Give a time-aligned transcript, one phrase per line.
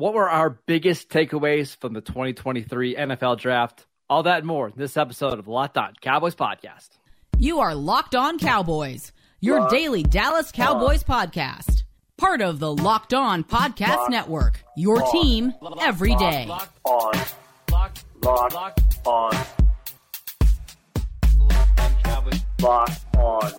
[0.00, 3.84] What were our biggest takeaways from the 2023 NFL Draft?
[4.08, 6.88] All that and more in this episode of Locked On Cowboys Podcast.
[7.36, 11.28] You are Locked On Cowboys, your Locked daily Dallas Cowboys on.
[11.28, 11.82] podcast.
[12.16, 15.12] Part of the Locked On Podcast Locked Network, your on.
[15.12, 15.52] team
[15.82, 16.46] every day.
[16.48, 17.12] Locked on.
[17.70, 19.34] Locked, Locked, Locked on.
[22.62, 23.52] Locked on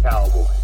[0.00, 0.63] Cowboys.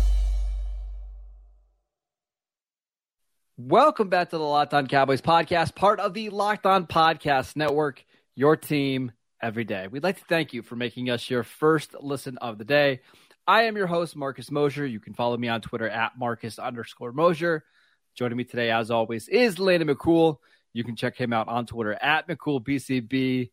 [3.67, 8.03] Welcome back to the Locked On Cowboys podcast, part of the Locked On Podcast Network,
[8.35, 9.87] your team every day.
[9.87, 13.03] We'd like to thank you for making us your first listen of the day.
[13.47, 14.87] I am your host, Marcus Mosher.
[14.87, 17.63] You can follow me on Twitter at Marcus underscore Mosher.
[18.17, 20.39] Joining me today, as always, is Landon McCool.
[20.73, 23.51] You can check him out on Twitter at McCoolBCB.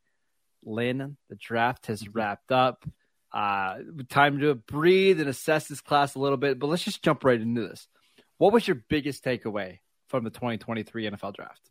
[0.63, 2.85] Landon, the draft has wrapped up.
[3.33, 7.25] Uh, time to breathe and assess this class a little bit, but let's just jump
[7.25, 7.89] right into this.
[8.37, 11.69] What was your biggest takeaway from the 2023 NFL draft?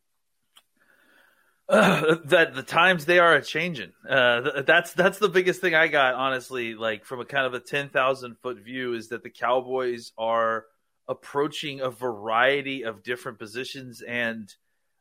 [1.68, 3.92] Uh, that the times they are a changing.
[4.09, 6.74] Uh, that's that's the biggest thing I got, honestly.
[6.74, 10.66] Like from a kind of a ten thousand foot view, is that the Cowboys are
[11.09, 14.52] approaching a variety of different positions and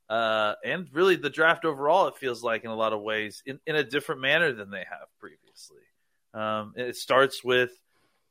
[0.09, 2.07] uh, and really the draft overall.
[2.07, 4.85] It feels like in a lot of ways in, in a different manner than they
[4.89, 5.81] have previously.
[6.33, 7.71] Um, it starts with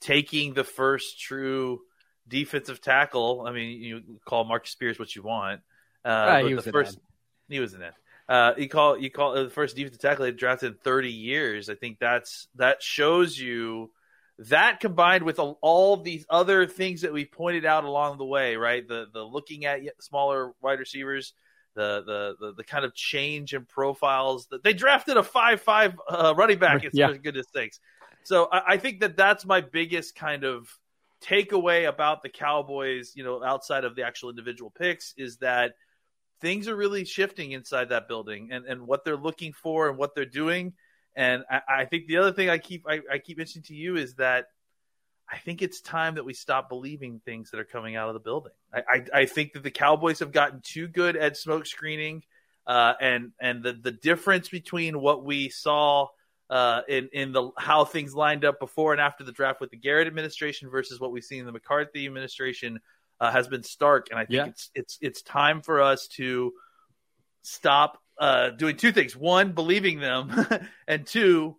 [0.01, 1.81] taking the first true
[2.29, 3.45] defensive tackle.
[3.47, 5.61] I mean, you call Marcus Spears what you want.
[6.05, 6.99] Uh, uh he was the first.
[7.49, 7.95] He was an end.
[8.29, 11.69] Uh, you call you call uh, the first defensive tackle they drafted in 30 years.
[11.69, 13.91] I think that's that shows you
[14.39, 18.87] that combined with all these other things that we pointed out along the way, right?
[18.87, 21.35] The the looking at smaller wide receivers,
[21.75, 24.47] the the the, the kind of change in profiles.
[24.47, 26.83] That they drafted a five five uh, running back.
[26.85, 27.13] It's yeah.
[27.13, 27.79] goodness sakes.
[28.25, 30.67] So I, I think that that's my biggest kind of
[31.25, 35.73] takeaway about the Cowboys, you know, outside of the actual individual picks, is that
[36.41, 40.15] things are really shifting inside that building and, and what they're looking for and what
[40.15, 40.75] they're doing.
[41.17, 43.97] And I, I think the other thing I keep I, I keep mentioning to you
[43.97, 44.47] is that
[45.31, 48.21] I think it's time that we stop believing things that are coming out of the
[48.21, 48.53] building.
[48.73, 52.25] I, I, I think that the Cowboys have gotten too good at smoke screening,
[52.67, 56.09] uh, and and the the difference between what we saw
[56.51, 59.77] uh, in in the how things lined up before and after the draft with the
[59.77, 62.81] Garrett administration versus what we've seen in the McCarthy administration
[63.21, 64.47] uh, has been stark, and I think yeah.
[64.47, 66.53] it's it's it's time for us to
[67.43, 70.47] stop uh, doing two things: one, believing them,
[70.89, 71.57] and two,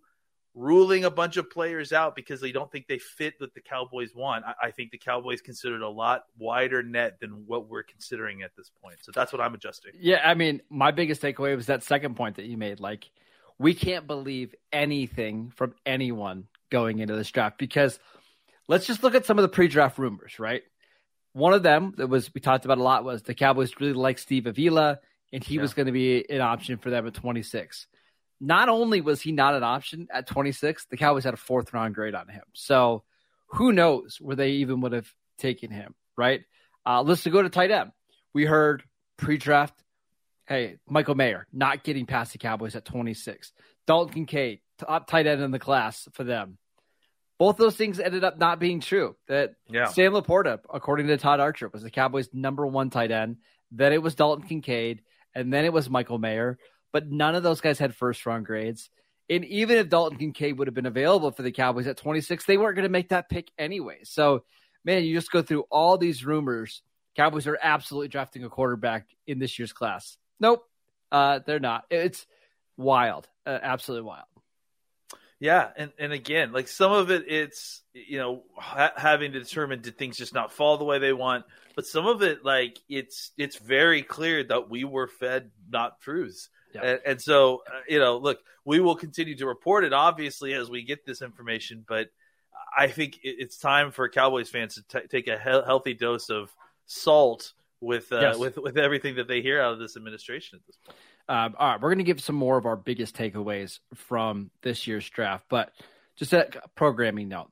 [0.54, 4.14] ruling a bunch of players out because they don't think they fit what the Cowboys
[4.14, 4.44] want.
[4.44, 8.54] I, I think the Cowboys considered a lot wider net than what we're considering at
[8.56, 8.98] this point.
[9.02, 9.92] So that's what I'm adjusting.
[9.98, 13.10] Yeah, I mean, my biggest takeaway was that second point that you made, like
[13.58, 17.98] we can't believe anything from anyone going into this draft because
[18.68, 20.62] let's just look at some of the pre-draft rumors, right?
[21.32, 24.18] One of them that was we talked about a lot was the Cowboys really like
[24.18, 25.00] Steve Avila,
[25.32, 25.62] and he yeah.
[25.62, 27.86] was going to be an option for them at 26.
[28.40, 31.94] Not only was he not an option at 26, the Cowboys had a fourth round
[31.94, 32.42] grade on him.
[32.54, 33.04] So
[33.48, 36.42] who knows where they even would have taken him, right?
[36.84, 37.92] Uh, let's go to tight end.
[38.34, 38.82] We heard
[39.16, 39.74] pre-draft
[40.46, 43.52] Hey, Michael Mayer not getting past the Cowboys at 26.
[43.86, 46.58] Dalton Kincaid, top tight end in the class for them.
[47.38, 49.16] Both those things ended up not being true.
[49.28, 49.86] That yeah.
[49.86, 53.36] Sam LaPorta, according to Todd Archer, was the Cowboys' number one tight end.
[53.70, 55.02] Then it was Dalton Kincaid,
[55.34, 56.58] and then it was Michael Mayer.
[56.92, 58.88] But none of those guys had first round grades.
[59.28, 62.56] And even if Dalton Kincaid would have been available for the Cowboys at 26, they
[62.56, 63.98] weren't going to make that pick anyway.
[64.04, 64.44] So,
[64.84, 66.82] man, you just go through all these rumors.
[67.16, 70.16] Cowboys are absolutely drafting a quarterback in this year's class.
[70.40, 70.64] Nope,
[71.12, 71.84] uh, they're not.
[71.90, 72.26] It's
[72.76, 74.26] wild, uh, absolutely wild.
[75.38, 79.82] Yeah, and and again, like some of it, it's you know ha- having to determine
[79.82, 81.44] did things just not fall the way they want,
[81.74, 86.48] but some of it, like it's it's very clear that we were fed not truths,
[86.74, 90.82] and, so uh, you know, look, we will continue to report it obviously as we
[90.82, 92.08] get this information, but
[92.76, 96.50] I think it's time for Cowboys fans to t- take a he- healthy dose of
[96.86, 98.38] salt with uh, yes.
[98.38, 100.98] with with everything that they hear out of this administration at this point.
[101.28, 104.86] Um, all right, we're going to give some more of our biggest takeaways from this
[104.86, 105.72] year's draft, but
[106.16, 107.50] just a programming note.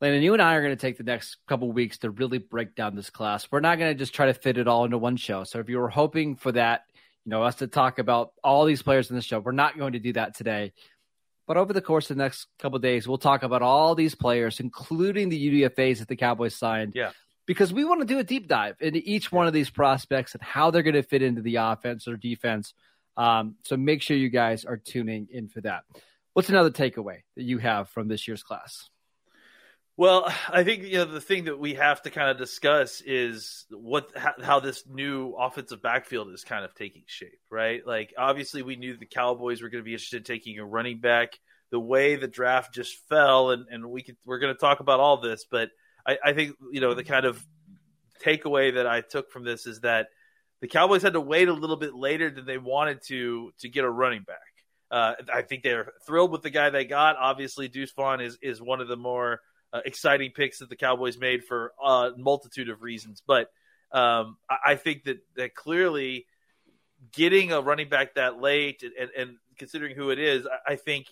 [0.00, 2.74] Landon, you and I are going to take the next couple weeks to really break
[2.74, 3.48] down this class.
[3.50, 5.44] We're not going to just try to fit it all into one show.
[5.44, 6.82] So if you were hoping for that,
[7.24, 9.94] you know, us to talk about all these players in the show, we're not going
[9.94, 10.72] to do that today.
[11.46, 14.60] But over the course of the next couple days, we'll talk about all these players,
[14.60, 16.92] including the UDFAs that the Cowboys signed.
[16.94, 17.12] Yeah
[17.46, 20.42] because we want to do a deep dive into each one of these prospects and
[20.42, 22.74] how they're going to fit into the offense or defense.
[23.16, 25.84] Um, so make sure you guys are tuning in for that.
[26.32, 28.88] What's another takeaway that you have from this year's class?
[29.96, 33.64] Well, I think you know the thing that we have to kind of discuss is
[33.70, 37.86] what how, this new offensive backfield is kind of taking shape, right?
[37.86, 40.98] Like obviously we knew the Cowboys were going to be interested in taking a running
[40.98, 41.38] back.
[41.70, 45.00] The way the draft just fell, and, and we could, we're going to talk about
[45.00, 45.70] all this, but
[46.06, 47.44] I, I think you know the kind of
[48.24, 50.08] takeaway that I took from this is that
[50.60, 53.84] the Cowboys had to wait a little bit later than they wanted to to get
[53.84, 54.38] a running back.
[54.90, 57.16] Uh, I think they're thrilled with the guy they got.
[57.16, 59.40] Obviously, Deuce Vaughn is is one of the more
[59.72, 63.22] uh, exciting picks that the Cowboys made for a multitude of reasons.
[63.26, 63.50] But
[63.92, 66.26] um, I, I, think that that clearly
[67.12, 70.76] getting a running back that late and, and, and considering who it is, I, I
[70.76, 71.06] think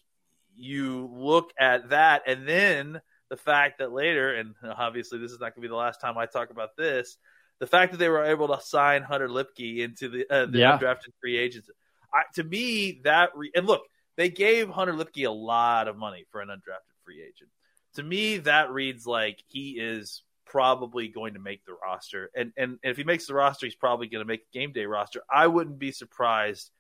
[0.55, 3.01] you look at that and then
[3.33, 6.19] the fact that later, and obviously this is not going to be the last time
[6.19, 7.17] I talk about this,
[7.61, 10.79] the fact that they were able to sign Hunter Luepke into the, uh, the yeah.
[10.79, 11.71] undrafted free agents,
[12.13, 13.83] I, to me that re- and look,
[14.19, 17.49] they gave Hunter Luepke a lot of money for an undrafted free agent
[17.95, 22.31] to me, that reads like he is probably going to make the roster.
[22.37, 24.73] And, and, and if he makes the roster, he's probably going to make the game
[24.73, 25.23] day roster.
[25.31, 26.71] I wouldn't be surprised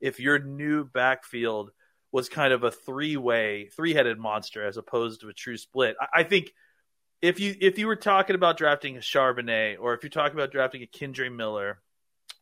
[0.00, 1.70] if your new backfield
[2.12, 5.96] was kind of a three way, three headed monster as opposed to a true split.
[6.00, 6.52] I, I, think
[7.22, 10.52] if you if you were talking about drafting a Charbonnet or if you're talking about
[10.52, 11.80] drafting a Kendre Miller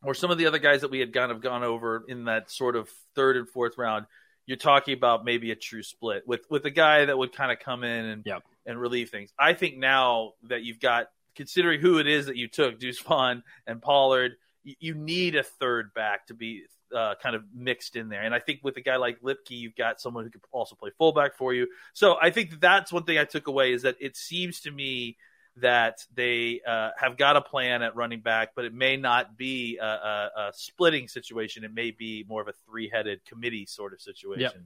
[0.03, 2.51] or some of the other guys that we had kind of gone over in that
[2.51, 4.07] sort of third and fourth round,
[4.47, 7.59] you're talking about maybe a true split with with a guy that would kind of
[7.59, 8.43] come in and yep.
[8.65, 9.33] and relieve things.
[9.39, 13.43] I think now that you've got considering who it is that you took, Deuce Vaughn
[13.67, 14.33] and Pollard,
[14.65, 16.63] you, you need a third back to be
[16.95, 18.23] uh, kind of mixed in there.
[18.23, 20.91] And I think with a guy like Luepke, you've got someone who could also play
[20.99, 21.69] fullback for you.
[21.93, 25.17] So I think that's one thing I took away is that it seems to me
[25.61, 29.79] that they uh, have got a plan at running back, but it may not be
[29.79, 31.65] a, a, a splitting situation.
[31.65, 34.41] It may be more of a three-headed committee sort of situation.
[34.41, 34.57] Yep.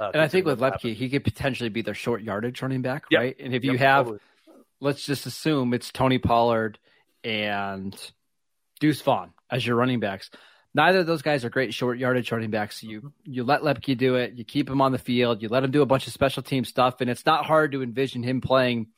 [0.00, 3.04] Uh, and I think with Luepke, he could potentially be their short yardage running back,
[3.10, 3.20] yep.
[3.20, 3.36] right?
[3.38, 4.20] And if you yep, have, totally.
[4.80, 6.78] let's just assume it's Tony Pollard
[7.22, 7.96] and
[8.80, 10.30] Deuce Vaughn as your running backs.
[10.74, 12.82] Neither of those guys are great short yardage running backs.
[12.82, 13.08] You mm-hmm.
[13.24, 14.34] you let Luepke do it.
[14.34, 15.42] You keep him on the field.
[15.42, 17.82] You let him do a bunch of special team stuff, and it's not hard to
[17.82, 18.88] envision him playing–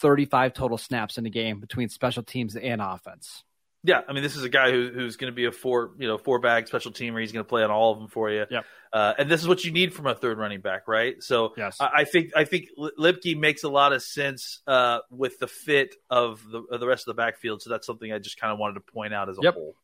[0.00, 3.44] 35 total snaps in a game between special teams and offense.
[3.84, 6.06] Yeah, I mean, this is a guy who, who's going to be a four, you
[6.06, 7.20] know, four bag special teamer.
[7.20, 8.44] He's going to play on all of them for you.
[8.48, 8.64] Yep.
[8.92, 11.20] Uh, and this is what you need from a third running back, right?
[11.20, 11.78] So yes.
[11.80, 15.96] I, I think I think Luepke makes a lot of sense uh, with the fit
[16.08, 17.60] of the of the rest of the backfield.
[17.60, 19.54] So that's something I just kind of wanted to point out as a yep.
[19.54, 19.74] whole.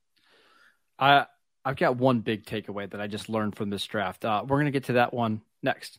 [0.99, 1.27] I
[1.65, 4.25] I've got one big takeaway that I just learned from this draft.
[4.25, 5.99] Uh, we're to get to that one next.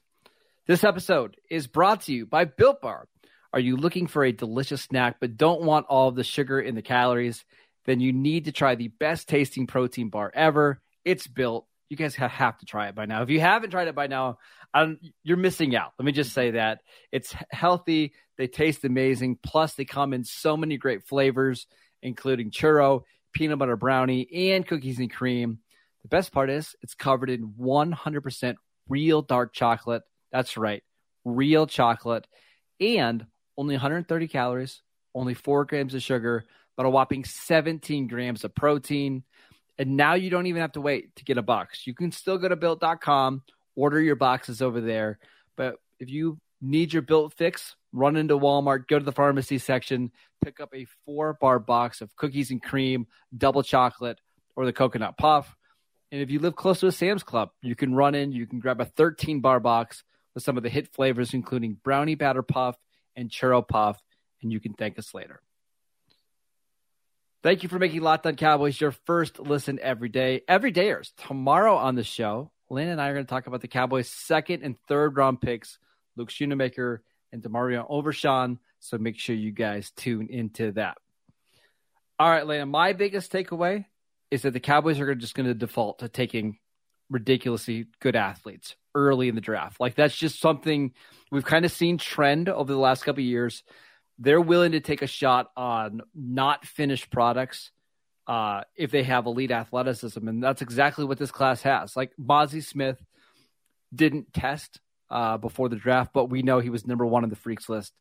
[0.68, 3.08] This episode is brought to you by Built Bar.
[3.54, 6.78] Are you looking for a delicious snack but don't want all of the sugar and
[6.78, 7.44] the calories?
[7.86, 10.82] Then you need to try the best tasting protein bar ever.
[11.06, 11.66] It's built.
[11.90, 13.24] You guys have to try it by now.
[13.24, 14.38] If you haven't tried it by now,
[14.72, 15.94] I'm, you're missing out.
[15.98, 16.82] Let me just say that
[17.12, 18.14] it's healthy.
[18.38, 19.40] They taste amazing.
[19.42, 21.66] Plus, they come in so many great flavors,
[22.04, 23.02] including churro,
[23.34, 25.60] peanut butter brownie, and cookies and cream.
[26.04, 28.56] The best part is it's covered in 100%
[28.88, 30.04] real dark chocolate.
[30.32, 30.84] That's right,
[31.26, 32.28] real chocolate.
[32.80, 33.26] And
[33.58, 34.82] only 130 calories,
[35.14, 36.46] only four grams of sugar,
[36.78, 39.24] but a whopping 17 grams of protein.
[39.78, 41.86] And now you don't even have to wait to get a box.
[41.86, 43.44] You can still go to built.com,
[43.76, 45.20] order your boxes over there.
[45.58, 50.12] But if you need your built fix, run into Walmart, go to the pharmacy section,
[50.44, 54.20] pick up a four bar box of cookies and cream, double chocolate,
[54.56, 55.56] or the coconut puff.
[56.12, 58.60] And if you live close to a Sam's Club, you can run in, you can
[58.60, 62.76] grab a 13 bar box with some of the hit flavors, including brownie batter puff
[63.16, 64.02] and churro puff,
[64.42, 65.42] and you can thank us later.
[67.42, 70.42] Thank you for making Locked On Cowboys your first listen every day.
[70.48, 71.12] Every dayers.
[71.28, 74.64] Tomorrow on the show, Lynn and I are going to talk about the Cowboys' second
[74.64, 75.80] and third round picks,
[76.20, 77.00] Luke Schoonmaker
[77.32, 78.60] and DeMarvion Overshown.
[78.80, 80.98] So make sure you guys tune into that.
[82.20, 83.86] All right, Lena, my biggest takeaway
[84.30, 86.60] is that the Cowboys are just going to default to taking
[87.10, 89.80] ridiculously good athletes early in the draft.
[89.80, 90.94] Like that's just something
[91.32, 93.64] we've kind of seen trend over the last couple of years.
[94.20, 97.72] They're willing to take a shot on not finished products
[98.28, 101.96] uh, if they have elite athleticism, and that's exactly what this class has.
[101.96, 103.04] Like Mazi Smith
[103.96, 107.36] didn't test uh, before the draft, but we know he was number one on the
[107.36, 107.94] freaks list.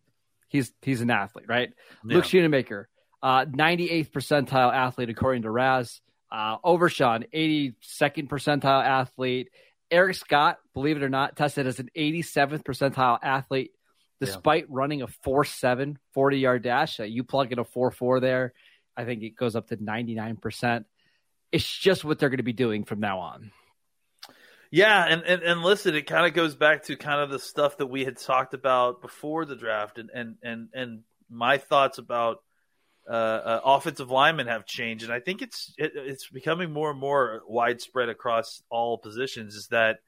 [0.49, 1.71] He's he's an athlete, right?
[2.05, 2.17] Yeah.
[2.17, 2.87] Luke Schoonmaker,
[3.23, 6.01] uh, 98th percentile athlete according to RAS.
[6.31, 9.49] Uh, Overshown, 82nd percentile athlete.
[9.91, 13.73] Eric Scott, believe it or not, tested as an 87th percentile athlete
[14.21, 14.71] despite yeah.
[14.71, 15.45] running a 4
[16.15, 17.01] 40 yard dash.
[17.01, 18.53] Uh, you plug in a 4 4 there,
[18.97, 20.85] I think it goes up to 99%.
[21.51, 23.53] It's just what they're going to be doing from now on.
[24.71, 27.79] Yeah, and, and, and listen, it kind of goes back to kind of the stuff
[27.79, 32.43] that we had talked about before the draft, and and and, and my thoughts about
[33.09, 37.01] uh, uh, offensive linemen have changed, and I think it's it, it's becoming more and
[37.01, 39.55] more widespread across all positions.
[39.55, 40.01] Is that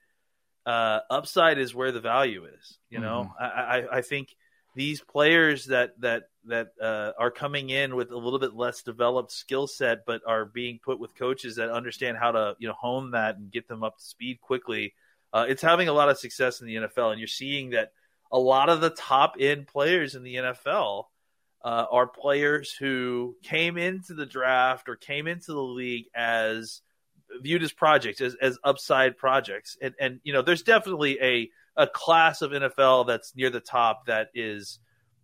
[0.67, 2.77] uh, upside is where the value is?
[2.89, 3.43] You know, mm-hmm.
[3.43, 4.27] I, I, I think
[4.75, 9.31] these players that that that uh, are coming in with a little bit less developed
[9.31, 13.11] skill set, but are being put with coaches that understand how to you know hone
[13.11, 14.93] that and get them up to speed quickly.
[15.33, 17.91] Uh, it's having a lot of success in the NFL, and you're seeing that
[18.31, 21.05] a lot of the top end players in the NFL
[21.63, 26.81] uh, are players who came into the draft or came into the league as
[27.41, 31.87] viewed as projects, as, as upside projects, and and you know there's definitely a a
[31.87, 34.79] class of NFL that's near the top that is,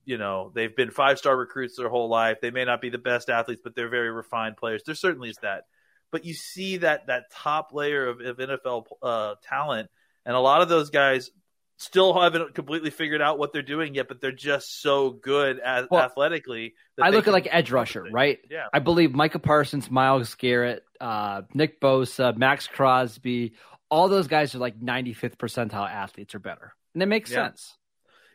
[0.05, 2.37] you know, they've been five star recruits their whole life.
[2.41, 4.83] They may not be the best athletes, but they're very refined players.
[4.85, 5.63] There certainly is that.
[6.11, 9.89] But you see that that top layer of, of NFL uh, talent,
[10.25, 11.31] and a lot of those guys
[11.77, 15.89] still haven't completely figured out what they're doing yet, but they're just so good at,
[15.91, 16.73] well, athletically.
[16.99, 18.39] I look at like edge rusher, right?
[18.49, 18.67] Yeah.
[18.73, 23.53] I believe Micah Parsons, Myles Garrett, uh, Nick Bosa, Maxx Crosby,
[23.89, 26.73] all those guys are like 95th percentile athletes or better.
[26.93, 27.47] And it makes yeah.
[27.47, 27.77] sense.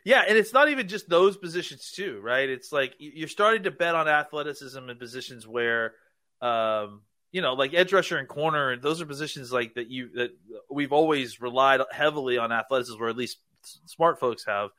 [0.05, 2.49] Yeah, and it's not even just those positions too, right?
[2.49, 5.93] It's like you're starting to bet on athleticism in positions where
[6.41, 10.09] um, you know, like edge rusher and corner, and those are positions like that you
[10.15, 10.31] that
[10.69, 13.39] we've always relied heavily on athleticism, or at least
[13.85, 14.69] smart folks have.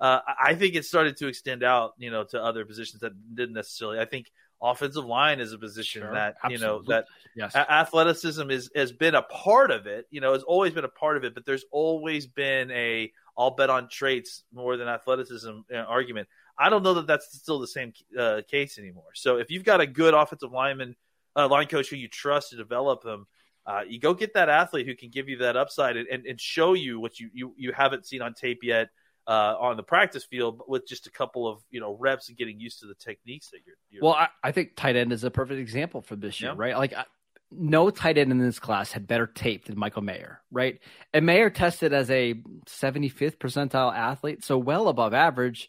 [0.00, 3.54] Uh, I think it started to extend out, you know, to other positions that didn't
[3.54, 4.00] necessarily.
[4.00, 6.54] I think offensive line is a position sure, that absolutely.
[6.54, 7.54] you know that yes.
[7.54, 10.06] a- athleticism is has been a part of it.
[10.10, 13.52] You know, has always been a part of it, but there's always been a I'll
[13.52, 16.28] bet on traits more than athleticism uh, argument.
[16.58, 19.12] I don't know that that's still the same uh, case anymore.
[19.14, 20.94] So if you've got a good offensive lineman,
[21.34, 23.26] uh, line coach who you trust to develop them,
[23.64, 26.40] uh, you go get that athlete who can give you that upside and, and, and
[26.40, 28.90] show you what you, you you haven't seen on tape yet
[29.26, 32.58] uh, on the practice field with just a couple of you know reps and getting
[32.58, 33.76] used to the techniques that you're.
[33.90, 36.56] you're well, I, I, think tight end is a perfect example for this year, yeah.
[36.56, 36.76] right?
[36.76, 36.94] Like.
[36.94, 37.04] I,
[37.52, 40.78] no tight end in this class had better tape than Michael Mayer, right?
[41.12, 42.34] And Mayer tested as a
[42.68, 45.68] 75th percentile athlete, so well above average.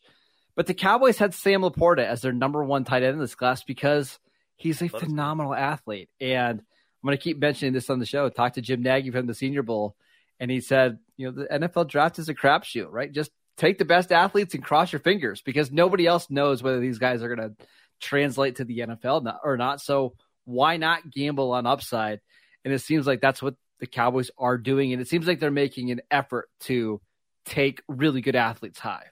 [0.56, 3.64] But the Cowboys had Sam LaPorta as their number one tight end in this class
[3.64, 4.20] because
[4.58, 6.10] he's a phenomenal athlete.
[6.20, 8.30] And I'm going to keep mentioning this on the show.
[8.30, 9.96] Talk to Jim Nagy from the Senior Bowl,
[10.40, 13.12] and he said, you know, the NFL draft is a crapshoot, right?
[13.12, 13.32] Just
[13.62, 17.22] take the best athletes and cross your fingers because nobody else knows whether these guys
[17.22, 17.66] are going to
[18.00, 19.80] translate to the NFL or not.
[19.80, 20.16] So
[20.46, 22.22] why not gamble on upside?
[22.66, 24.94] And it seems like that's what the Cowboys are doing.
[24.94, 27.02] And it seems like they're making an effort to
[27.46, 29.06] take really good athletes high.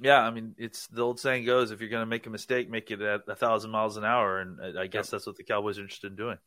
[0.00, 2.68] Yeah, I mean, it's the old saying goes: if you're going to make a mistake,
[2.68, 5.10] make it at a thousand miles an hour, and I guess yep.
[5.12, 6.38] that's what the Cowboys are interested in doing.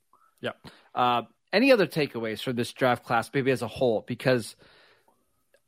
[0.41, 0.51] Yeah.
[0.93, 1.21] Uh,
[1.53, 4.03] any other takeaways for this draft class, maybe as a whole?
[4.05, 4.57] Because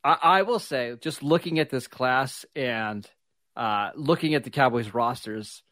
[0.03, 3.07] I, I will say, just looking at this class and
[3.55, 5.63] uh, looking at the Cowboys rosters,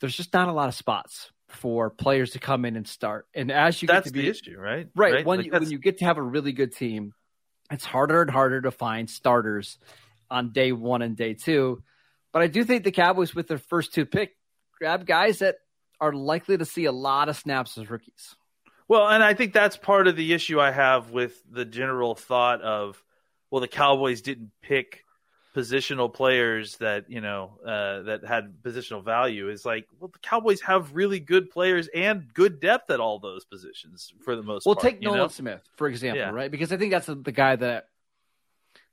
[0.00, 3.26] there's just not a lot of spots for players to come in and start.
[3.34, 4.88] And as you that's get to be the issue, right?
[4.94, 5.12] Right.
[5.14, 5.26] right?
[5.26, 7.12] When like you, when you get to have a really good team,
[7.70, 9.78] it's harder and harder to find starters
[10.30, 11.82] on day one and day two.
[12.32, 14.36] But I do think the Cowboys, with their first two pick,
[14.78, 15.56] grab guys that
[16.00, 18.36] are likely to see a lot of snaps as rookies.
[18.90, 22.60] Well, and I think that's part of the issue I have with the general thought
[22.60, 23.00] of,
[23.48, 25.04] well, the Cowboys didn't pick
[25.54, 29.48] positional players that you know uh, that had positional value.
[29.48, 33.44] Is like, well, the Cowboys have really good players and good depth at all those
[33.44, 34.64] positions for the most.
[34.64, 34.78] Part.
[34.78, 35.28] Well, part, take Nolan know?
[35.28, 36.30] Smith for example, yeah.
[36.30, 36.50] right?
[36.50, 37.86] Because I think that's the, the guy that.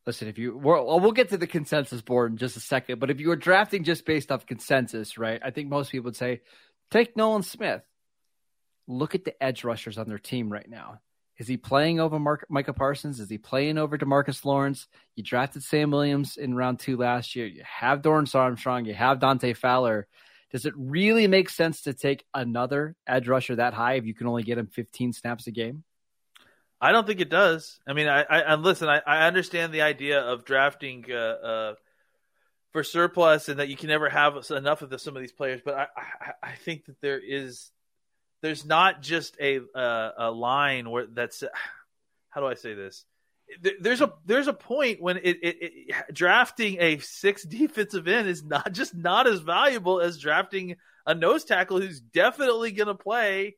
[0.06, 3.10] Listen, if you well, we'll get to the consensus board in just a second, but
[3.10, 5.42] if you were drafting just based off consensus, right?
[5.44, 6.42] I think most people would say
[6.92, 7.82] take Nolan Smith
[8.88, 11.00] look at the edge rushers on their team right now.
[11.38, 13.20] Is he playing over Mark, Micah Parsons?
[13.20, 14.88] Is he playing over Demarcus Lawrence?
[15.16, 17.46] You drafted Sam Williams in round two last year.
[17.46, 18.86] You have Dorance Armstrong.
[18.86, 20.08] You have Dante Fowler.
[20.52, 24.28] Does it really make sense to take another edge rusher that high if you can
[24.28, 25.84] only get him 15 snaps a game?
[26.80, 27.80] I don't think it does.
[27.88, 28.88] I mean, I, I listen.
[28.88, 31.74] I, I understand the idea of drafting uh, uh,
[32.72, 35.62] for surplus and that you can never have enough of the, some of these players,
[35.64, 37.72] but I, I, I think that there is
[38.42, 41.44] there's not just a uh, a line where that's
[42.30, 43.06] how do I say this?
[43.80, 48.44] There's a there's a point when it, it, it, drafting a six defensive end is
[48.44, 50.76] not just not as valuable as drafting
[51.06, 53.56] a nose tackle who's definitely going to play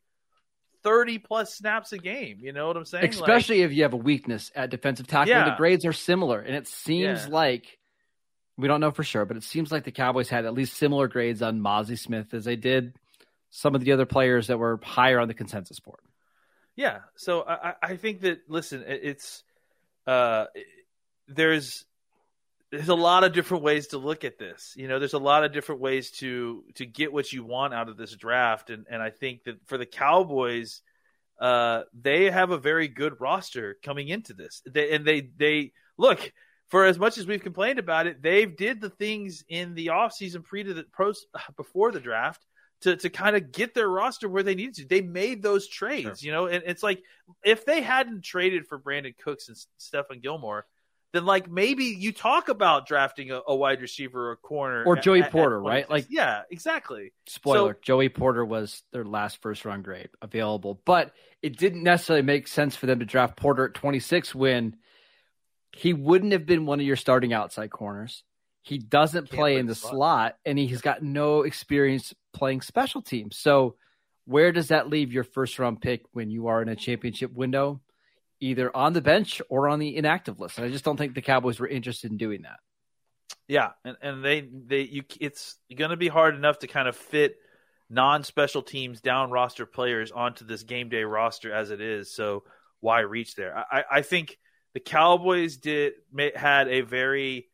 [0.84, 2.38] 30 plus snaps a game.
[2.40, 3.10] You know what I'm saying?
[3.10, 5.34] Especially like, if you have a weakness at defensive tackle.
[5.34, 5.50] Yeah.
[5.50, 7.34] The grades are similar, and it seems yeah.
[7.34, 7.80] like
[8.58, 11.08] we don't know for sure, but it seems like the Cowboys had at least similar
[11.08, 12.94] grades on Mazi Smith as they did
[13.50, 16.00] some of the other players that were higher on the consensus board.
[16.76, 17.00] Yeah.
[17.16, 19.44] So I, I think that listen, it's
[20.08, 20.46] uh,
[21.28, 21.86] there's
[22.72, 24.74] there's a lot of different ways to look at this.
[24.78, 27.90] You know, there's a lot of different ways to to get what you want out
[27.90, 30.82] of this draft, and and I think that for the Cowboys,
[31.40, 34.62] uh, they have a very good roster coming into this.
[34.66, 36.32] They, and they they look
[36.70, 40.44] for as much as we've complained about it, they've did the things in the offseason
[40.44, 41.26] pre to the pros
[41.58, 42.46] before the draft
[42.82, 44.86] to to kind of get their roster where they needed to.
[44.86, 46.28] They made those trades, sure.
[46.28, 47.04] you know, and it's like
[47.44, 50.66] if they hadn't traded for Brandin Cooks and Stephon Gilmore
[51.12, 54.96] then like maybe you talk about drafting a, a wide receiver or a corner or
[54.96, 55.90] Joey at, Porter, at right?
[55.90, 57.14] Like, yeah, exactly.
[57.26, 62.22] Spoiler: so, Joey Porter was their last first round grade available, but it didn't necessarily
[62.22, 64.76] make sense for them to draft Porter at 26 when
[65.76, 68.24] he wouldn't have been one of your starting outside corners.
[68.62, 69.94] He doesn't play in the slot.
[69.94, 73.38] slot, and he's got no experience playing special teams.
[73.38, 73.76] So,
[74.26, 77.82] where does that leave your first round pick when you are in a championship window?
[78.40, 80.58] either on the bench or on the inactive list.
[80.58, 82.60] And I just don't think the Cowboys were interested in doing that.
[83.48, 86.96] Yeah, and, and they they you it's going to be hard enough to kind of
[86.96, 87.36] fit
[87.90, 92.14] non special teams down roster players onto this game day roster as it is.
[92.14, 92.44] So
[92.80, 93.58] why reach there?
[93.58, 94.38] I, I think
[94.74, 95.94] the Cowboys did
[96.36, 97.49] had a very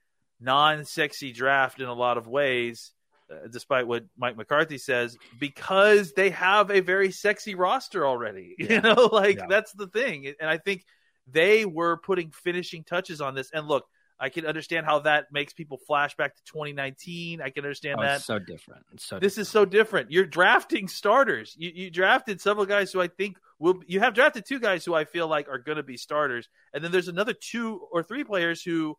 [0.45, 2.93] non sexy draft in a lot of ways,
[3.29, 8.55] uh, despite what Mike McCarthy says, because they have a very sexy roster already.
[8.59, 8.75] Yeah.
[8.75, 9.47] You know, like yeah.
[9.49, 10.33] that's the thing.
[10.39, 10.85] And I think
[11.27, 13.49] they were putting finishing touches on this.
[13.51, 13.85] And look,
[14.19, 17.41] I can understand how that makes people flash back to 2019.
[17.41, 18.21] I can understand oh, that.
[18.21, 18.85] so different.
[18.97, 19.47] so this different.
[19.47, 20.11] is so different.
[20.11, 21.53] You're drafting starters.
[21.57, 23.81] You, you drafted several guys who I think will.
[23.87, 26.83] You have drafted two guys who I feel like are going to be starters, and
[26.83, 28.97] then there's another two or three players who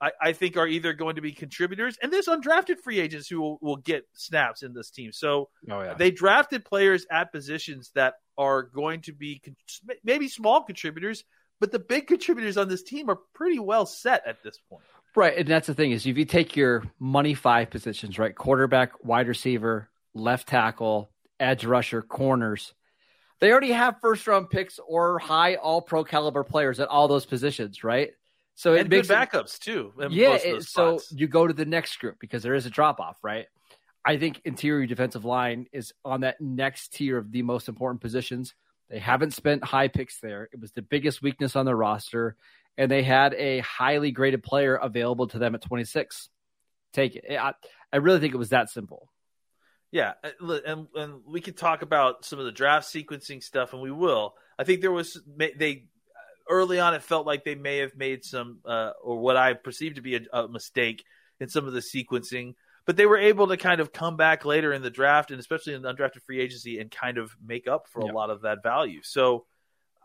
[0.00, 3.40] I, I, think are either going to be contributors, and there's undrafted free agents who
[3.40, 5.12] will, will get snaps in this team.
[5.12, 5.94] So oh, yeah.
[5.94, 9.56] they drafted players at positions that are going to be con-
[10.04, 11.24] maybe small contributors,
[11.60, 14.84] but the big contributors on this team are pretty well set at this point.
[15.16, 19.04] Right, and that's the thing is if you take your money five positions, right, quarterback,
[19.04, 22.74] wide receiver, left tackle, edge rusher, corners.
[23.40, 27.26] They already have first round picks or high all pro caliber players at all those
[27.26, 28.10] positions, right?
[28.58, 29.92] So it and makes good backups it, too.
[30.10, 30.34] Yeah.
[30.34, 33.46] It, so you go to the next group because there is a drop off, right?
[34.04, 38.54] I think interior defensive line is on that next tier of the most important positions.
[38.90, 40.48] They haven't spent high picks there.
[40.52, 42.34] It was the biggest weakness on the roster,
[42.76, 46.28] and they had a highly graded player available to them at 26.
[46.92, 47.38] Take it.
[47.38, 47.52] I,
[47.92, 49.08] I really think it was that simple.
[49.92, 53.80] Yeah, uh, and and we could talk about some of the draft sequencing stuff, and
[53.80, 54.34] we will.
[54.58, 55.84] I think there was they
[56.48, 59.96] early on, it felt like they may have made some, uh, or what I perceived
[59.96, 61.04] to be a, a, mistake
[61.40, 62.54] in some of the sequencing.
[62.86, 65.74] But they were able to kind of come back later in the draft, and especially
[65.74, 68.12] in the undrafted free agency, and kind of make up for yep.
[68.12, 69.00] a lot of that value.
[69.02, 69.44] So,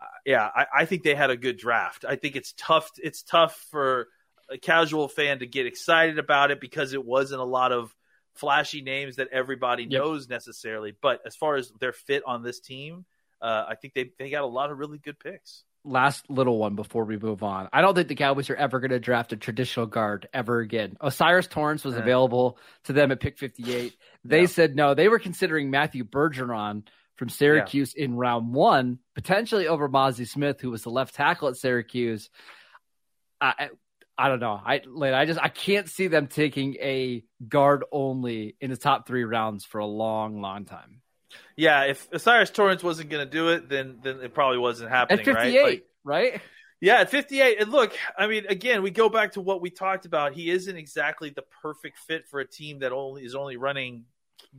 [0.01, 2.03] uh, yeah, I, I, think they had a good draft.
[2.08, 2.91] I think it's tough.
[2.97, 4.08] It's tough for
[4.49, 7.95] a casual fan to get excited about it because it wasn't a lot of
[8.34, 10.01] flashy names that everybody yep.
[10.01, 10.93] knows necessarily.
[11.01, 13.06] But as far as their fit on this team,
[13.41, 16.76] uh, I think they they got a lot of really good picks last little one
[16.76, 17.67] before we move on.
[17.74, 20.98] I don't think the Cowboys are ever going to draft a traditional guard ever again.
[21.02, 23.96] O'Cyrus Torrence was available to them at pick 58.
[24.24, 24.48] They yeah.
[24.48, 24.93] said no.
[24.93, 26.84] They were considering Matthew Bergeron
[27.15, 28.06] from Syracuse yeah.
[28.06, 32.30] in round one, potentially over Mazi Smith, who was the left tackle at Syracuse.
[33.41, 33.69] I,
[34.17, 34.60] I don't know.
[34.63, 39.26] I I just I can't see them taking a guard only in the top three
[39.26, 41.02] rounds for a long, long time
[41.56, 45.19] yeah, if O'Cyrus Torrence wasn't going to do it, then then it probably wasn't happening.
[45.19, 45.63] At 58, right?
[45.63, 46.41] Like, right?
[46.82, 47.62] Yeah, at 58.
[47.62, 50.34] And look, I mean, again, we go back to what we talked about.
[50.34, 54.04] He isn't exactly the perfect fit for a team that only is only running,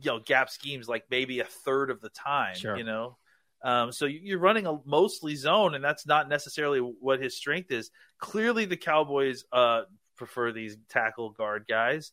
[0.01, 2.55] you know, gap schemes like maybe a third of the time.
[2.55, 2.75] Sure.
[2.75, 3.17] You know,
[3.65, 7.89] um, so you're running a mostly zone, and that's not necessarily what his strength is.
[8.19, 9.83] Clearly, the Cowboys uh,
[10.17, 12.11] prefer these tackle guard guys.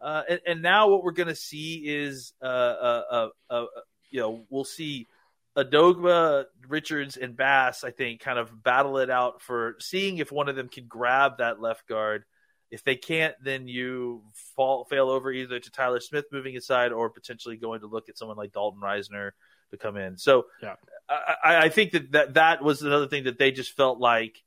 [0.00, 3.66] Uh, and, and, now what we're going to see is uh, uh, uh,
[4.12, 5.08] you know, we'll see
[5.56, 10.48] Edoga, Richards, and Bass, I think, kind of battle it out for seeing if one
[10.48, 12.24] of them can grab that left guard.
[12.70, 14.22] If they can't, then you
[14.56, 18.16] fall fail over either to Tyler Smith moving inside or potentially going to look at
[18.16, 19.32] someone like Dalton Risner
[19.72, 20.16] to come in.
[20.16, 20.76] So yeah.
[21.08, 24.42] I, I think that, that that was another thing that they just felt like,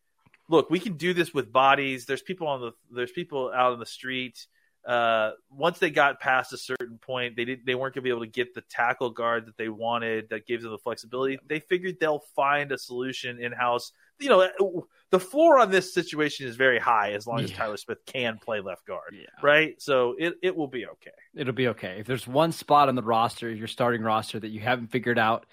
[0.50, 2.06] look, we can do this with bodies.
[2.06, 4.48] There's people on the there's people out on the street
[4.86, 8.10] uh, once they got past a certain point, they didn't they weren't going to be
[8.10, 11.40] able to get the tackle guard that they wanted that gives them the flexibility.
[11.48, 13.92] They figured they'll find a solution in house.
[14.20, 17.98] You know, the floor on this situation is very high as long as Tyler Smith
[18.06, 19.26] can play left guard, yeah.
[19.42, 19.82] right?
[19.82, 21.12] So it it will be okay.
[21.36, 21.98] It'll be okay.
[22.00, 25.46] If there's one spot on the roster, your starting roster that you haven't figured out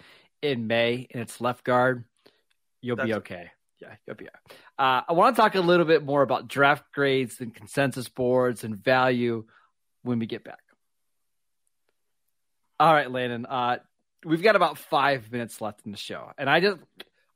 [0.42, 2.04] in May, and it's left guard,
[2.82, 3.50] You'll That's be okay.
[3.82, 4.26] Yeah, you'll be.
[4.26, 4.56] Okay.
[4.78, 8.62] Uh, I want to talk a little bit more about draft grades and consensus boards
[8.62, 9.44] and value
[10.02, 10.60] when we get back.
[12.78, 13.44] All right, Landon.
[13.44, 13.78] Uh,
[14.24, 16.78] we've got about five minutes left in the show, and I just,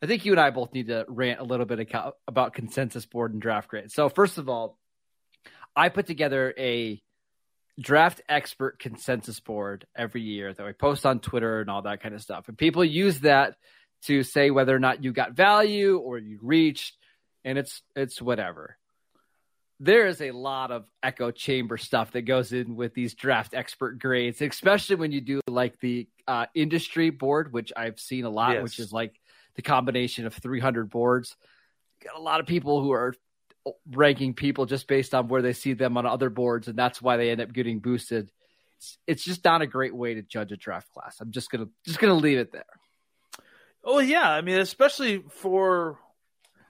[0.01, 1.93] I think you and I both need to rant a little bit
[2.29, 3.93] about consensus board and draft grades.
[3.93, 4.79] So, first of all,
[5.75, 7.03] I put together a
[7.81, 12.15] draft expert consensus board every year that we post on Twitter and all that kind
[12.15, 13.57] of stuff, and people use that
[14.05, 16.97] to say whether or not you got value or you reached,
[17.45, 18.77] and it's it's whatever
[19.79, 23.99] there is a lot of echo chamber stuff that goes in with these draft expert
[23.99, 28.55] grades, especially when you do like the uh, industry board, which I've seen a lot,
[28.55, 28.63] Yes.
[28.63, 29.21] which is like
[29.55, 31.37] the combination of 300 boards.
[32.03, 33.13] Got a lot of people who are
[33.91, 37.19] ranking people just based on where they see them on other boards, and that's why
[37.19, 38.31] they end up getting boosted.
[38.79, 41.19] It's, it's just not a great way to judge a draft class.
[41.21, 42.65] I'm just gonna just gonna leave it there.
[43.87, 45.99] Oh yeah, I mean, especially for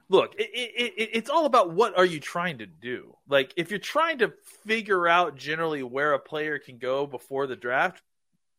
[0.09, 3.17] look, it, it, it, it's all about what are you trying to do.
[3.29, 4.33] Like, if you're trying to
[4.67, 8.03] figure out generally where a player can go before the draft,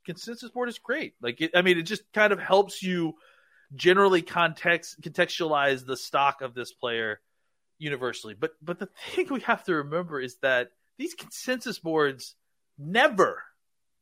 [0.06, 1.14] consensus board is great.
[1.22, 3.14] Like, I mean, it just kind of helps you
[3.76, 7.20] generally context contextualize the stock of this player
[7.78, 8.34] universally.
[8.34, 12.36] But but the thing we have to remember is that these consensus boards
[12.78, 13.44] never,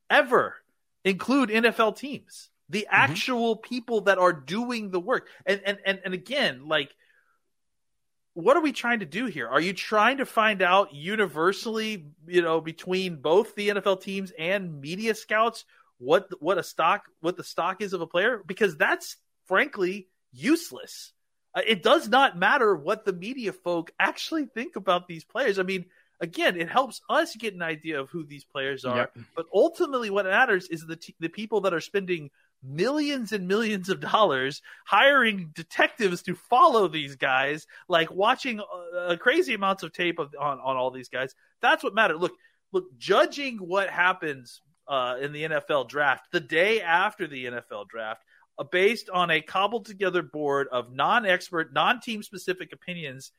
[0.10, 0.56] ever
[1.04, 5.28] include NFL teams, the actual people that are doing the work.
[5.46, 6.92] And and and, and again, like
[8.34, 9.48] what are we trying to do here?
[9.48, 14.82] Are you trying to find out universally, you know, between both the NFL teams and
[14.82, 15.64] media scouts
[15.98, 18.42] what what a stock what the stock is of a player?
[18.46, 21.14] Because that's frankly useless.
[21.56, 25.58] Uh, It does not matter what the media folk actually think about these players.
[25.58, 25.86] I mean,
[26.20, 29.18] again, it helps us get an idea of who these players are, Yep.
[29.34, 32.32] but ultimately, what matters is the t- the people that are spending
[32.66, 39.54] millions and millions of dollars hiring detectives to follow these guys, like watching uh, crazy
[39.54, 41.36] amounts of tape of, on on all these guys.
[41.62, 42.18] That's what mattered.
[42.18, 42.34] Look,
[42.72, 48.24] look, judging what happens uh, in the NFL draft the day after the NFL draft,
[48.58, 53.32] uh, based on a cobbled together board of non-expert, non-team specific opinions,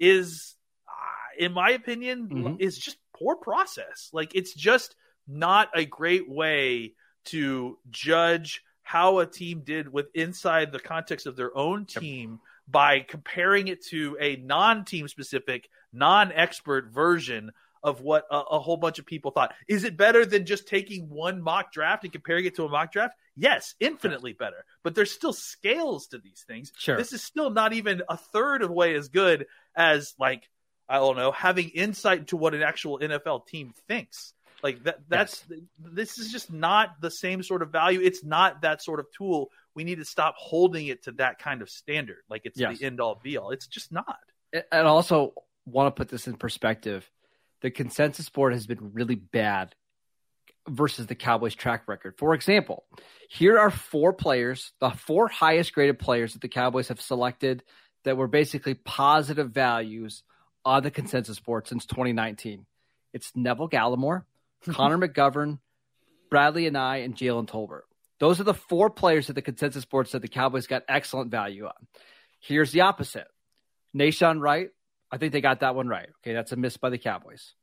[0.00, 0.56] is,
[0.88, 2.56] uh, in my opinion, Mhm.
[2.60, 4.10] is just poor process.
[4.12, 4.94] Like it's just
[5.26, 6.94] not a great way
[7.26, 13.00] to judge how a team did with inside the context of their own team by
[13.00, 19.04] comparing it to a non-team specific, non-expert version of what a, a whole bunch of
[19.04, 19.54] people thought.
[19.68, 22.90] Is it better than just taking one mock draft and comparing it to a mock
[22.90, 23.14] draft?
[23.36, 24.64] Yes, infinitely better.
[24.82, 26.72] But there's still scales to these things.
[26.78, 26.96] Sure.
[26.96, 30.48] This is still not even a third of the way as good as like
[30.88, 34.32] I don't know, having insight into what an actual NFL team thinks.
[34.62, 35.44] Like that that's
[35.78, 38.00] this is just not the same sort of value.
[38.02, 39.50] It's not that sort of tool.
[39.74, 42.18] We need to stop holding it to that kind of standard.
[42.28, 42.78] Like it's Yes.
[42.78, 43.50] the end all be all.
[43.50, 44.18] It's just not.
[44.52, 45.34] and also
[45.66, 47.08] want to put this in perspective.
[47.60, 49.74] The consensus board has been really bad
[50.68, 52.14] versus the Cowboys track record.
[52.18, 52.84] For example,
[53.28, 57.62] here are four players, the four highest graded players that the Cowboys have selected
[58.04, 60.22] that were basically positive values
[60.64, 62.66] on the consensus board since 2019.
[63.12, 64.24] It's Neville Gallimore,
[64.70, 65.58] Connor McGovern,
[66.32, 67.82] Bradlee Anae, and Jalen Tolbert.
[68.20, 71.66] Those are the four players that the consensus board said the Cowboys got excellent value
[71.66, 71.86] on.
[72.40, 73.28] Here's the opposite.
[73.96, 74.70] Nahshon Wright,
[75.10, 76.08] I think they got that one right.
[76.20, 77.54] Okay, that's a miss by the Cowboys.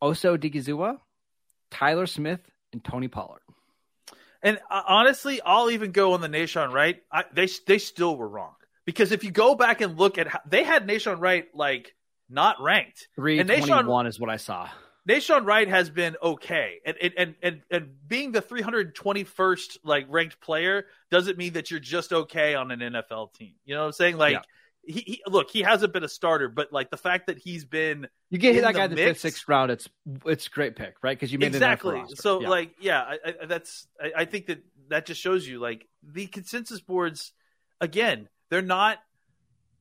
[0.00, 0.98] Osa Odighizuwa,
[1.70, 2.40] Tyler Smith,
[2.72, 3.40] and Tony Pollard.
[4.42, 7.02] And uh, honestly, I'll even go on the Nahshon Wright.
[7.10, 10.40] I, they they still were wrong because if you go back and look at how
[10.46, 11.94] they had Nahshon Wright like
[12.28, 13.08] not ranked.
[13.16, 14.68] Three twenty one is what I saw.
[15.08, 20.86] Nahshon Wright has been okay, and and, and and being the 321st like ranked player
[21.10, 23.54] doesn't mean that you're just okay on an NFL team.
[23.64, 24.18] You know what I'm saying?
[24.18, 24.94] Like, Yeah.
[24.94, 28.08] he, he look, he hasn't been a starter, but like the fact that he's been
[28.28, 29.70] You get In that guy in the fifth, sixth round.
[29.70, 29.88] It's
[30.26, 31.16] it's a great pick, right?
[31.16, 31.96] Because you made exactly.
[31.96, 32.22] It on the roster.
[32.22, 32.48] So Yeah.
[32.48, 36.26] like, yeah, I, I, that's I, I think that that just shows you like the
[36.26, 37.32] consensus boards.
[37.80, 38.98] Again, they're not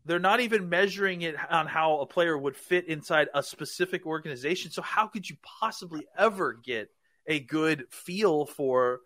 [0.07, 4.71] they're not even measuring it on how a player would fit inside a specific organization.
[4.71, 6.89] So how could you possibly ever get
[7.27, 9.01] a good feel for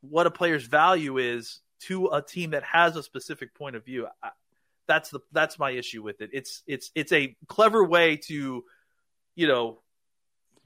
[0.00, 4.06] what a player's value is to a team that has a specific point of view?
[4.22, 4.30] I,
[4.86, 6.30] that's the that's my issue with it.
[6.32, 8.64] It's it's it's a clever way to,
[9.36, 9.80] you know,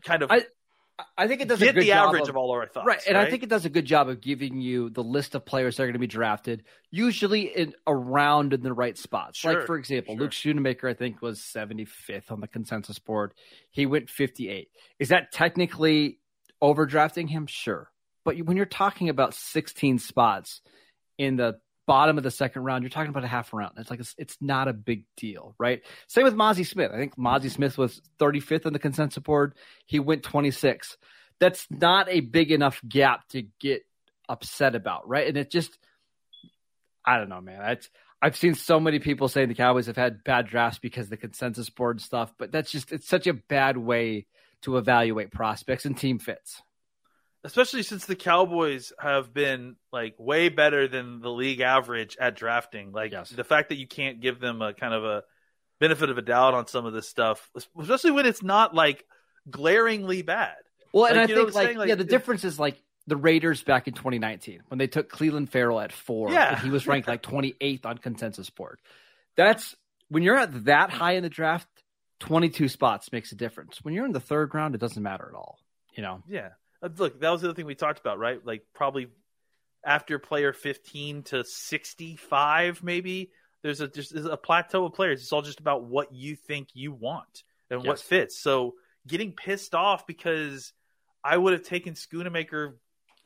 [0.02, 0.46] kind of I-
[1.18, 2.86] I think it does a get good the job average of, of all our thoughts.
[2.86, 5.44] right, and I think it does a good job of giving you the list of
[5.44, 9.38] players that are going to be drafted, usually in around in the right spots.
[9.38, 10.22] Sure, like for example, sure.
[10.22, 13.34] Luke Schoonmaker, I think, was seventy fifth on the consensus board.
[13.70, 14.68] He went fifty eight.
[15.00, 16.20] Is that technically
[16.62, 17.46] overdrafting him?
[17.48, 17.90] Sure,
[18.24, 20.60] but when you're talking about sixteen spots
[21.18, 23.74] in the bottom of the second round, you're talking about a half round.
[23.78, 25.82] It's like it's, it's not a big deal, right?
[26.06, 26.90] Same with Mazi Smith.
[26.92, 29.54] I think Mazi Smith was 35th on the consensus board.
[29.86, 30.96] He went 26.
[31.40, 33.84] That's not a big enough gap to get
[34.28, 35.28] upset about, right?
[35.28, 35.76] And it just,
[37.04, 37.60] I don't know, man.
[37.70, 37.90] It's,
[38.22, 41.68] I've seen so many people saying the Cowboys have had bad drafts because the consensus
[41.68, 44.26] board stuff, but that's just it's such a bad way
[44.62, 46.62] to evaluate prospects and team fits.
[47.44, 52.92] Especially since the Cowboys have been like way better than the league average at drafting.
[52.92, 53.30] Like yes.
[53.30, 55.24] the fact that you can't give them a kind of a
[55.78, 59.04] benefit of a doubt on some of this stuff, especially when it's not like
[59.50, 60.56] glaringly bad.
[60.92, 63.88] Well, like, and I think like, like, yeah, the difference is like the Raiders back
[63.88, 66.30] in 2019 when they took Clelin Ferrell at four.
[66.30, 66.58] Yeah.
[66.60, 68.78] he was ranked like 28th on consensus board.
[69.36, 69.76] That's
[70.08, 71.68] when you're at that high in the draft,
[72.20, 73.78] 22 spots makes a difference.
[73.82, 75.58] When you're in the third round, it doesn't matter at all.
[75.94, 76.22] You know?
[76.28, 76.50] Yeah.
[76.84, 78.44] Uh, look, that was the other thing we talked about, right?
[78.44, 79.08] Like probably
[79.84, 83.30] after player 15 to 65, maybe
[83.62, 85.22] there's a just a plateau of players.
[85.22, 87.86] It's all just about what you think you want and yes.
[87.86, 88.38] what fits.
[88.38, 88.74] So
[89.06, 90.72] getting pissed off because
[91.22, 92.74] I would have taken Schoonmaker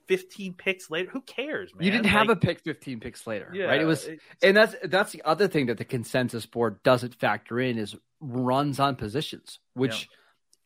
[0.06, 1.10] 15 picks later.
[1.10, 1.84] Who cares, man?
[1.84, 3.80] You didn't have like, a pick 15 picks later, yeah, right?
[3.80, 4.08] It was,
[4.42, 8.80] and that's that's the other thing that the consensus board doesn't factor in is runs
[8.80, 10.08] on positions, which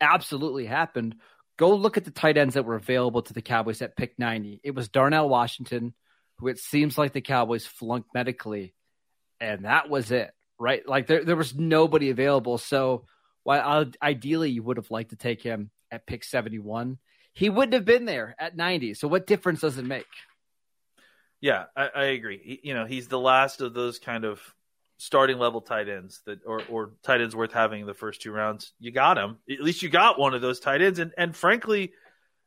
[0.00, 0.14] yeah.
[0.14, 1.16] absolutely happened.
[1.62, 4.61] Go look at the tight ends that were available to the Cowboys at pick 90.
[4.64, 5.94] It was Darnell Washington,
[6.38, 8.75] who it seems like the Cowboys flunked medically,
[9.40, 10.87] and that was it, right?
[10.88, 12.59] Like there there was nobody available.
[12.59, 13.05] So
[13.44, 16.98] while ideally you would have liked to take him at pick 71
[17.33, 18.94] he wouldn't have been there at 90.
[18.94, 20.07] So what difference does it make?
[21.40, 22.40] Yeah, I, I agree.
[22.42, 24.40] He, you know, he's the last of those kind of
[25.03, 28.31] starting level tight ends that or or tight ends worth having in the first two
[28.31, 28.73] rounds.
[28.79, 29.38] You got him.
[29.51, 31.01] At least you got one of those tight ends.
[31.01, 31.93] And and frankly,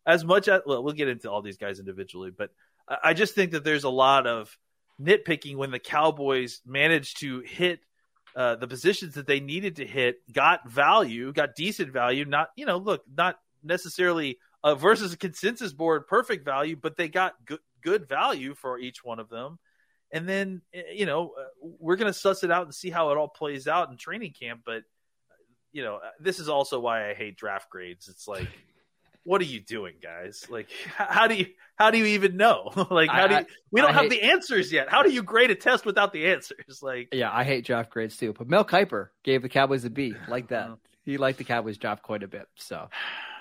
[0.06, 2.52] as much as well, we'll get into all these guys individually, but
[2.88, 4.58] I, I just think that there's a lot of
[5.02, 7.82] nitpicking when the Cowboys managed to hit
[8.38, 12.24] uh, the positions that they needed to hit, got value, got decent value.
[12.24, 17.10] Not you know, look, not necessarily uh, versus a consensus board perfect value, but they
[17.10, 19.60] got good good value for each one of them.
[20.16, 23.12] And then eh, you know uh, we're going to suss it out and see how
[23.12, 24.62] it all plays out in training camp.
[24.66, 24.84] But
[25.72, 28.08] you know uh, this is also why I hate draft grades.
[28.08, 28.48] It's like.
[29.28, 30.46] What are you doing, guys?
[30.52, 31.48] Like, how do you
[31.78, 32.72] how do you even know?
[32.92, 34.88] like, how I, do you, we don't I have hate, the answers yet?
[34.88, 36.60] How do you grade a test without the answers?
[36.84, 38.34] Like, yeah, I hate draft grades too.
[38.38, 40.70] But Mel Kiper gave the Cowboys a B, like that.
[41.06, 42.48] He liked the Cowboys draft quite a bit.
[42.54, 42.88] So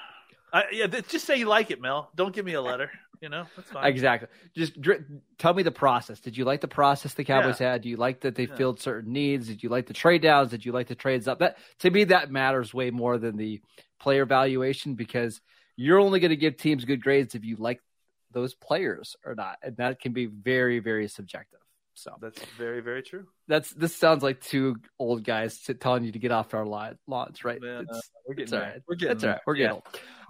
[0.54, 2.10] I, yeah, just say you like it, Mel.
[2.14, 2.90] Don't give me a letter.
[3.24, 3.86] You know, that's fine.
[3.86, 4.28] Exactly.
[4.54, 5.02] Just dr-
[5.38, 6.20] tell me the process.
[6.20, 7.72] Did you like the process the Cowboys yeah.
[7.72, 7.80] had?
[7.80, 8.54] Do you like that they yeah.
[8.54, 9.46] filled certain needs?
[9.48, 10.50] Did you like the trade downs?
[10.50, 11.38] Did you like the trades up?
[11.38, 13.62] That to me, that matters way more than the
[13.98, 15.40] player valuation because
[15.74, 17.80] you're only going to give teams good grades if you like
[18.30, 21.60] those players or not, and that can be very, very subjective.
[21.94, 23.26] So that's very, very true.
[23.48, 27.58] That's this sounds like two old guys telling you to get off our lawns, right?
[27.58, 28.82] Man, uh, we're getting all right.
[28.86, 29.40] We're getting that's all right.
[29.46, 29.80] We're getting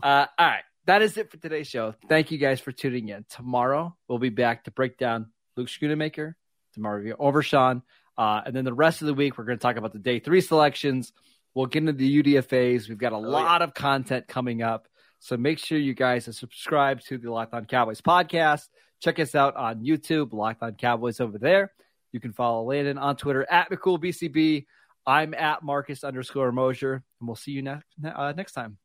[0.05, 0.09] yeah.
[0.09, 0.63] uh, all right.
[0.87, 1.95] That is it for today's show.
[2.09, 3.25] Thank you guys for tuning in.
[3.31, 6.35] Tomorrow we'll be back to break down Luke Schoonmaker,
[6.75, 7.83] tomorrow review Overshown,
[8.19, 10.19] uh, and then the rest of the week we're going to talk about the day
[10.19, 11.13] three selections.
[11.55, 12.89] We'll get into the UDFA's.
[12.89, 13.65] We've got a oh, lot yeah.
[13.65, 14.87] of content coming up.
[15.21, 18.69] So make sure you guys are subscribed to the Locked On Cowboys podcast.
[19.01, 21.73] Check us out on YouTube, Locked On Cowboys over there.
[22.13, 24.67] You can follow Landon on Twitter at McCoolBCB.
[25.07, 28.77] I'm at Marcus underscore Mosher, and we'll see you ne- uh, next time.